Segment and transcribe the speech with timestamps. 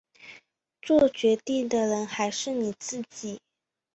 [0.81, 3.39] 作决定的人还是你自己